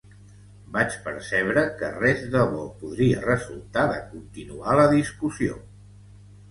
Vaig 0.77 0.95
percebre 1.07 1.65
que 1.81 1.91
res 1.99 2.23
de 2.37 2.43
bo 2.55 2.65
podria 2.81 3.21
resultar 3.29 3.85
de 3.95 4.03
continuar 4.17 4.79
la 4.83 4.93
discussió. 4.99 5.63